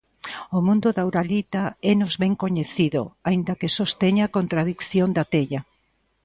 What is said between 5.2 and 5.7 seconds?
tella.